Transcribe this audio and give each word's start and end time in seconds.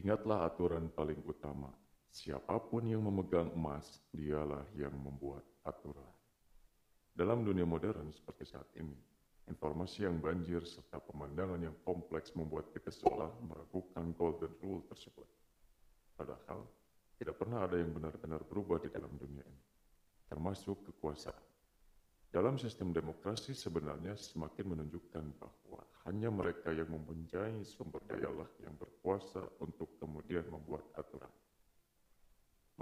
Ingatlah 0.00 0.48
aturan 0.48 0.88
paling 0.88 1.20
utama. 1.28 1.68
Siapa 2.08 2.56
pun 2.56 2.88
yang 2.88 3.04
memegang 3.04 3.52
emas, 3.52 4.00
dialah 4.16 4.64
yang 4.72 4.96
membuat 4.96 5.44
aturan. 5.60 6.08
Dalam 7.12 7.44
dunia 7.44 7.68
modern 7.68 8.08
seperti 8.08 8.48
saat 8.48 8.64
ini, 8.80 8.96
informasi 9.44 10.08
yang 10.08 10.16
banjir 10.16 10.64
serta 10.64 11.04
pemandangan 11.04 11.60
yang 11.60 11.76
kompleks 11.84 12.32
membuat 12.32 12.72
kita 12.72 12.88
seolah 12.88 13.28
meragukan 13.44 14.16
golden 14.16 14.56
rule 14.64 14.80
tersebut. 14.88 15.28
Padahal, 16.16 16.64
tidak 17.20 17.36
pernah 17.36 17.68
ada 17.68 17.76
yang 17.76 17.92
benar-benar 17.92 18.40
berubah 18.48 18.80
di 18.80 18.88
dalam 18.88 19.12
dunia 19.20 19.44
ini, 19.44 19.64
termasuk 20.32 20.80
kekuasaan. 20.88 21.44
Dalam 22.30 22.56
sistem 22.56 22.94
demokrasi 22.94 23.58
sebenarnya 23.58 24.14
semakin 24.14 24.78
menunjukkan 24.78 25.24
bahwa 25.36 25.82
hanya 26.06 26.30
mereka 26.30 26.70
yang 26.70 26.86
mempunyai 26.86 27.58
sumber 27.66 27.98
dayalah 28.06 28.46
yang 28.62 28.70
berkuasa 28.78 29.42
untuk 29.58 29.89
kemudian 30.10 30.42
membuat 30.50 30.82
aturan. 30.98 31.30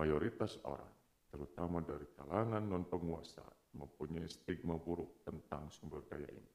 Mayoritas 0.00 0.56
orang, 0.64 0.88
terutama 1.28 1.84
dari 1.84 2.08
kalangan 2.16 2.64
non-penguasa, 2.64 3.44
mempunyai 3.76 4.24
stigma 4.24 4.80
buruk 4.80 5.20
tentang 5.28 5.68
sumber 5.68 6.00
daya 6.08 6.24
ini. 6.24 6.52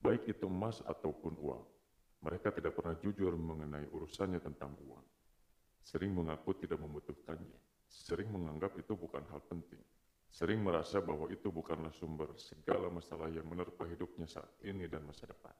Baik 0.00 0.32
itu 0.32 0.48
emas 0.48 0.80
ataupun 0.80 1.36
uang, 1.36 1.64
mereka 2.24 2.48
tidak 2.56 2.72
pernah 2.72 2.96
jujur 2.96 3.36
mengenai 3.36 3.84
urusannya 3.92 4.40
tentang 4.40 4.72
uang. 4.88 5.04
Sering 5.84 6.16
mengaku 6.16 6.56
tidak 6.56 6.80
membutuhkannya, 6.80 7.60
sering 7.84 8.32
menganggap 8.32 8.72
itu 8.80 8.96
bukan 8.96 9.20
hal 9.28 9.44
penting 9.44 9.84
sering 10.30 10.62
merasa 10.62 11.02
bahwa 11.02 11.26
itu 11.26 11.50
bukanlah 11.50 11.90
sumber 11.98 12.30
segala 12.38 12.86
masalah 12.86 13.26
yang 13.34 13.42
menerpa 13.50 13.82
hidupnya 13.90 14.30
saat 14.30 14.48
ini 14.62 14.86
dan 14.86 15.02
masa 15.02 15.26
depan, 15.26 15.52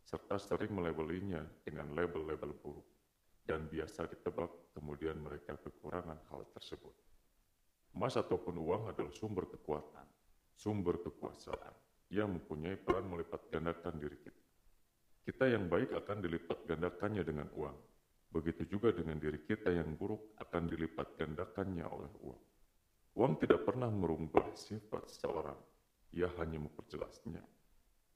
serta 0.00 0.40
sering 0.40 0.72
melabelinya 0.72 1.44
dengan 1.60 1.92
label-label 1.92 2.56
buruk, 2.56 2.88
dan 3.48 3.64
biasa 3.64 4.04
ditebak 4.12 4.76
kemudian 4.76 5.16
mereka 5.24 5.56
kekurangan 5.56 6.20
hal 6.28 6.44
tersebut. 6.52 6.92
Emas 7.96 8.20
ataupun 8.20 8.60
uang 8.60 8.92
adalah 8.92 9.08
sumber 9.16 9.48
kekuatan, 9.48 10.04
sumber 10.52 11.00
kekuasaan 11.00 11.72
yang 12.12 12.28
mempunyai 12.36 12.76
peran 12.76 13.08
melipat 13.08 13.48
gandakan 13.48 13.96
diri 13.96 14.20
kita. 14.20 14.44
Kita 15.24 15.44
yang 15.48 15.72
baik 15.72 15.96
akan 15.96 16.20
dilipat 16.20 16.58
gandakannya 16.68 17.24
dengan 17.24 17.48
uang, 17.56 17.78
begitu 18.28 18.68
juga 18.68 18.92
dengan 18.92 19.16
diri 19.16 19.40
kita 19.40 19.72
yang 19.72 19.96
buruk 19.96 20.36
akan 20.36 20.68
dilipat 20.68 21.16
gandakannya 21.16 21.88
oleh 21.88 22.12
uang. 22.20 22.44
Uang 23.16 23.32
tidak 23.40 23.64
pernah 23.64 23.88
merubah 23.88 24.44
sifat 24.52 25.08
seseorang, 25.08 25.58
ia 26.12 26.28
hanya 26.36 26.60
memperjelasnya. 26.60 27.57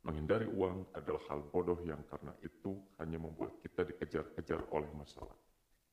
Menghindari 0.02 0.50
uang 0.50 0.90
adalah 0.98 1.22
hal 1.30 1.46
bodoh 1.46 1.78
yang 1.86 2.02
karena 2.10 2.34
itu 2.42 2.74
hanya 2.98 3.22
membuat 3.22 3.62
kita 3.62 3.86
dikejar-kejar 3.86 4.66
oleh 4.74 4.90
masalah. 4.98 5.38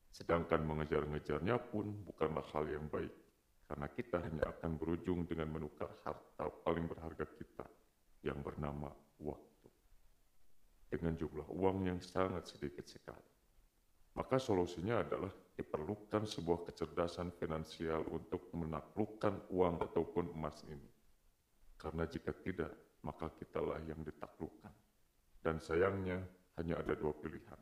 Sedangkan 0.09 0.65
mengejar-ngejarnya 0.65 1.61
pun 1.69 1.93
bukanlah 2.09 2.41
hal 2.49 2.65
yang 2.73 2.89
baik, 2.89 3.13
karena 3.69 3.85
kita 3.93 4.17
hanya 4.17 4.49
akan 4.49 4.81
berujung 4.81 5.29
dengan 5.29 5.53
menukar 5.53 5.93
harta 6.01 6.49
paling 6.65 6.89
berharga 6.89 7.29
kita 7.37 7.69
yang 8.25 8.41
bernama 8.41 8.89
waktu. 9.21 9.69
Dengan 10.89 11.13
jumlah 11.13 11.45
uang 11.53 11.85
yang 11.85 12.01
sangat 12.01 12.49
sedikit 12.49 12.89
sekali. 12.89 13.29
Maka 14.17 14.41
solusinya 14.41 15.05
adalah 15.05 15.29
diperlukan 15.53 16.25
sebuah 16.25 16.65
kecerdasan 16.65 17.29
finansial 17.37 18.01
untuk 18.09 18.49
menaklukkan 18.57 19.53
uang 19.53 19.85
ataupun 19.85 20.33
emas 20.33 20.65
ini. 20.65 20.89
Karena 21.77 22.09
jika 22.09 22.33
tidak, 22.33 22.73
maka 23.05 23.31
kitalah 23.35 23.79
yang 23.87 24.01
ditaklukkan. 24.03 24.73
Dan 25.39 25.59
sayangnya 25.63 26.19
hanya 26.59 26.79
ada 26.79 26.93
dua 26.95 27.15
pilihan. 27.15 27.59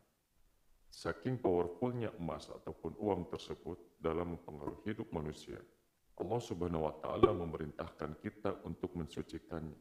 Saking 0.87 1.37
powerfulnya 1.37 2.09
emas 2.17 2.49
ataupun 2.49 2.97
uang 2.97 3.29
tersebut 3.29 4.01
dalam 4.01 4.39
mempengaruhi 4.39 4.93
hidup 4.93 5.11
manusia, 5.13 5.59
Allah 6.17 6.41
Subhanahu 6.41 6.89
wa 6.89 6.95
taala 6.97 7.29
memerintahkan 7.37 8.17
kita 8.17 8.65
untuk 8.65 8.97
mensucikannya 8.97 9.77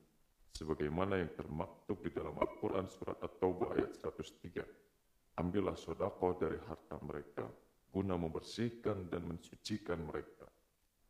sebagaimana 0.52 1.20
yang 1.20 1.32
termaktub 1.32 2.00
di 2.04 2.12
dalam 2.12 2.36
Al-Qur'an 2.36 2.88
surat 2.88 3.16
At-Taubah 3.20 3.76
ayat 3.76 3.96
103 4.00 5.40
ambillah 5.40 5.76
sodako 5.76 6.36
dari 6.40 6.56
harta 6.64 6.96
mereka 7.04 7.44
guna 7.92 8.16
membersihkan 8.16 9.08
dan 9.08 9.24
mensucikan 9.24 10.00
mereka 10.04 10.48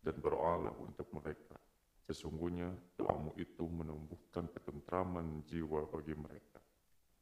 dan 0.02 0.14
berdoalah 0.22 0.74
untuk 0.78 1.10
mereka. 1.14 1.58
Sesungguhnya 2.06 2.70
doamu 2.94 3.34
itu 3.34 3.66
menumbuhkan 3.66 4.46
ketentraman 4.54 5.42
jiwa 5.50 5.90
bagi 5.90 6.14
mereka. 6.14 6.62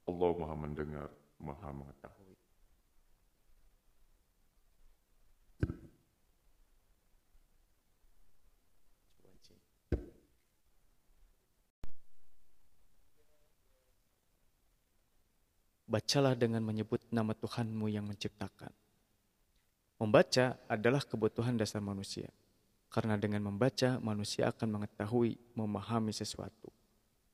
Allah 0.05 0.31
maha 0.37 0.57
mendengar, 0.61 1.09
maha 1.41 1.73
mengetahui. 1.73 2.25
bacalah 15.95 16.35
dengan 16.35 16.59
menyebut 16.59 16.99
nama 17.15 17.31
Tuhanmu 17.39 17.87
yang 17.87 18.03
menciptakan. 18.03 18.75
Membaca 20.03 20.59
adalah 20.67 21.07
kebutuhan 21.07 21.55
dasar 21.55 21.79
manusia, 21.79 22.27
karena 22.95 23.19
dengan 23.19 23.43
membaca 23.51 23.99
manusia 23.99 24.55
akan 24.55 24.79
mengetahui, 24.79 25.35
memahami 25.59 26.15
sesuatu. 26.15 26.71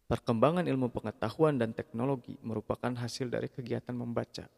Perkembangan 0.08 0.64
ilmu 0.64 0.88
pengetahuan 0.88 1.60
dan 1.60 1.76
teknologi 1.76 2.40
merupakan 2.40 2.88
hasil 2.96 3.28
dari 3.28 3.52
kegiatan 3.52 3.92
membaca, 3.92 4.48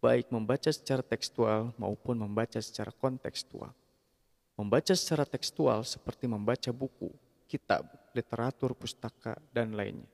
baik 0.00 0.32
membaca 0.32 0.72
secara 0.72 1.04
tekstual 1.04 1.76
maupun 1.76 2.24
membaca 2.24 2.56
secara 2.56 2.88
kontekstual. 2.88 3.68
Membaca 4.56 4.96
secara 4.96 5.28
tekstual 5.28 5.84
seperti 5.84 6.24
membaca 6.24 6.72
buku, 6.72 7.12
kitab, 7.44 7.84
literatur, 8.16 8.72
pustaka, 8.72 9.36
dan 9.52 9.76
lainnya. 9.76 10.08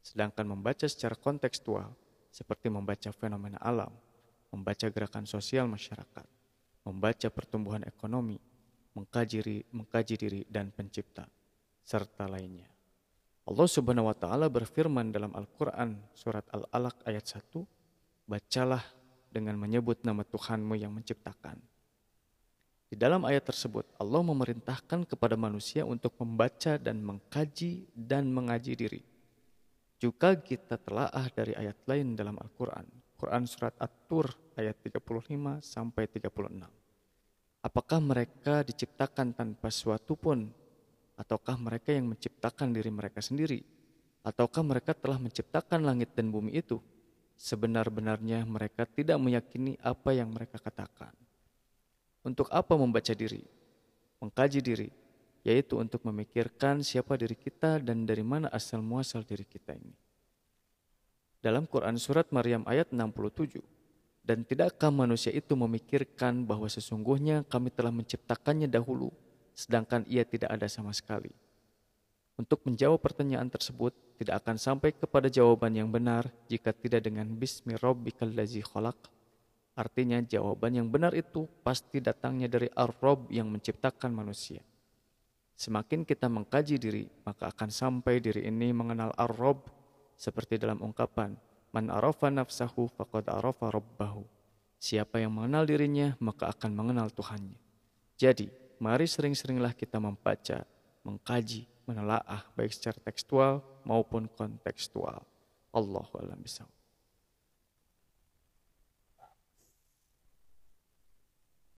Sedangkan 0.00 0.48
membaca 0.48 0.88
secara 0.88 1.12
kontekstual 1.20 1.92
seperti 2.32 2.72
membaca 2.72 3.12
fenomena 3.12 3.60
alam, 3.60 3.92
membaca 4.48 4.88
gerakan 4.88 5.28
sosial 5.28 5.68
masyarakat, 5.68 6.26
membaca 6.88 7.28
pertumbuhan 7.28 7.84
ekonomi, 7.84 8.40
mengkaji, 9.00 9.64
mengkaji 9.72 10.14
diri 10.20 10.40
dan 10.44 10.68
pencipta, 10.68 11.24
serta 11.80 12.28
lainnya. 12.28 12.68
Allah 13.48 13.66
Subhanahu 13.66 14.12
wa 14.12 14.16
taala 14.16 14.46
berfirman 14.52 15.08
dalam 15.08 15.32
Al-Qur'an 15.32 15.96
surat 16.12 16.44
Al-Alaq 16.52 17.02
ayat 17.08 17.24
1, 17.24 17.64
"Bacalah 18.28 18.84
dengan 19.32 19.56
menyebut 19.56 20.04
nama 20.04 20.20
Tuhanmu 20.20 20.76
yang 20.76 20.92
menciptakan." 20.92 21.56
Di 22.90 22.98
dalam 22.98 23.24
ayat 23.24 23.46
tersebut, 23.46 23.86
Allah 23.96 24.20
memerintahkan 24.20 25.06
kepada 25.06 25.38
manusia 25.38 25.86
untuk 25.86 26.14
membaca 26.18 26.76
dan 26.76 27.00
mengkaji 27.00 27.88
dan 27.94 28.28
mengaji 28.28 28.74
diri 28.74 29.02
juga 30.00 30.32
kita 30.32 30.80
telaah 30.80 31.28
dari 31.28 31.52
ayat 31.52 31.76
lain 31.84 32.16
dalam 32.16 32.40
Al-Quran. 32.40 32.88
Quran 33.20 33.44
Surat 33.44 33.76
At-Tur 33.76 34.32
ayat 34.56 34.80
35 34.80 35.60
sampai 35.60 36.08
36. 36.08 36.64
Apakah 37.60 38.00
mereka 38.00 38.64
diciptakan 38.64 39.36
tanpa 39.36 39.68
suatu 39.68 40.16
pun? 40.16 40.48
Ataukah 41.20 41.60
mereka 41.60 41.92
yang 41.92 42.08
menciptakan 42.08 42.72
diri 42.72 42.88
mereka 42.88 43.20
sendiri? 43.20 43.60
Ataukah 44.24 44.64
mereka 44.64 44.96
telah 44.96 45.20
menciptakan 45.20 45.84
langit 45.84 46.16
dan 46.16 46.32
bumi 46.32 46.56
itu? 46.56 46.80
Sebenar-benarnya 47.36 48.48
mereka 48.48 48.88
tidak 48.88 49.20
meyakini 49.20 49.76
apa 49.84 50.16
yang 50.16 50.32
mereka 50.32 50.56
katakan. 50.56 51.12
Untuk 52.24 52.48
apa 52.48 52.72
membaca 52.76 53.12
diri? 53.12 53.44
Mengkaji 54.20 54.60
diri, 54.64 54.88
yaitu 55.44 55.76
untuk 55.76 56.04
memikirkan 56.04 56.84
siapa 56.84 57.16
diri 57.16 57.36
kita 57.36 57.80
dan 57.80 58.04
dari 58.04 58.24
mana 58.24 58.48
asal 58.52 58.84
muasal 58.84 59.24
diri 59.24 59.44
kita 59.44 59.76
ini. 59.76 59.96
Dalam 61.40 61.64
Quran 61.64 61.96
Surat 61.96 62.28
Maryam 62.28 62.64
ayat 62.68 62.92
67, 62.92 63.60
dan 64.20 64.44
tidakkah 64.44 64.92
manusia 64.92 65.32
itu 65.32 65.56
memikirkan 65.56 66.44
bahwa 66.44 66.68
sesungguhnya 66.68 67.42
kami 67.48 67.72
telah 67.72 67.90
menciptakannya 67.90 68.68
dahulu, 68.68 69.10
sedangkan 69.56 70.04
ia 70.06 70.22
tidak 70.22 70.52
ada 70.52 70.68
sama 70.68 70.92
sekali. 70.92 71.32
Untuk 72.36 72.64
menjawab 72.64 73.00
pertanyaan 73.04 73.52
tersebut, 73.52 73.92
tidak 74.16 74.44
akan 74.44 74.56
sampai 74.56 74.96
kepada 74.96 75.28
jawaban 75.28 75.76
yang 75.76 75.92
benar 75.92 76.28
jika 76.48 76.72
tidak 76.72 77.04
dengan 77.04 77.28
Bismi 77.36 77.76
Rabbikal 77.76 78.32
Lazi 78.32 78.64
Khalaq. 78.64 78.96
Artinya 79.76 80.20
jawaban 80.24 80.76
yang 80.76 80.88
benar 80.88 81.12
itu 81.16 81.48
pasti 81.64 82.00
datangnya 82.00 82.48
dari 82.48 82.68
Ar-Rabb 82.72 83.28
yang 83.32 83.48
menciptakan 83.48 84.12
manusia. 84.12 84.60
Semakin 85.60 86.08
kita 86.08 86.32
mengkaji 86.32 86.80
diri, 86.80 87.04
maka 87.28 87.52
akan 87.52 87.68
sampai 87.68 88.16
diri 88.16 88.48
ini 88.48 88.72
mengenal 88.72 89.12
ar-Rabb 89.12 89.68
seperti 90.16 90.56
dalam 90.56 90.80
ungkapan 90.80 91.36
Man 91.70 91.86
arafa 91.86 92.34
nafsahu 92.34 92.90
faqad 92.98 93.30
arafa 93.30 93.70
rabbahu. 93.70 94.26
Siapa 94.80 95.20
yang 95.22 95.36
mengenal 95.36 95.68
dirinya, 95.68 96.16
maka 96.18 96.48
akan 96.50 96.72
mengenal 96.72 97.12
Tuhannya. 97.12 97.60
Jadi, 98.16 98.48
mari 98.80 99.04
sering-seringlah 99.04 99.76
kita 99.76 100.00
membaca, 100.00 100.64
mengkaji, 101.04 101.68
menelaah 101.84 102.48
baik 102.56 102.72
secara 102.72 102.98
tekstual 102.98 103.60
maupun 103.84 104.26
kontekstual. 104.32 105.22
Allahu 105.70 106.16
a'lam 106.18 106.40
bishawab. 106.42 106.79